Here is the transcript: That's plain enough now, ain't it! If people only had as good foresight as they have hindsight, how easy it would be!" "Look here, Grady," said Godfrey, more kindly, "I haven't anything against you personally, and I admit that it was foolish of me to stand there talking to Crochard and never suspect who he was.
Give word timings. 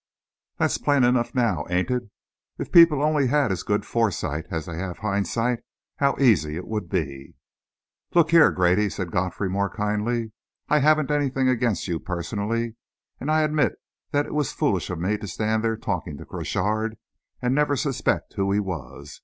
That's 0.57 0.79
plain 0.79 1.03
enough 1.03 1.35
now, 1.35 1.67
ain't 1.69 1.91
it! 1.91 2.09
If 2.57 2.71
people 2.71 3.03
only 3.03 3.27
had 3.27 3.51
as 3.51 3.61
good 3.61 3.85
foresight 3.85 4.47
as 4.49 4.65
they 4.65 4.75
have 4.77 4.97
hindsight, 4.97 5.59
how 5.97 6.15
easy 6.19 6.55
it 6.55 6.67
would 6.67 6.89
be!" 6.89 7.35
"Look 8.15 8.31
here, 8.31 8.49
Grady," 8.49 8.89
said 8.89 9.11
Godfrey, 9.11 9.47
more 9.47 9.69
kindly, 9.69 10.31
"I 10.69 10.79
haven't 10.79 11.11
anything 11.11 11.47
against 11.47 11.87
you 11.87 11.99
personally, 11.99 12.77
and 13.19 13.29
I 13.29 13.41
admit 13.41 13.73
that 14.09 14.25
it 14.25 14.33
was 14.33 14.51
foolish 14.53 14.89
of 14.89 14.97
me 14.97 15.19
to 15.19 15.27
stand 15.27 15.63
there 15.63 15.77
talking 15.77 16.17
to 16.17 16.25
Crochard 16.25 16.97
and 17.39 17.53
never 17.53 17.75
suspect 17.75 18.33
who 18.33 18.51
he 18.51 18.59
was. 18.59 19.19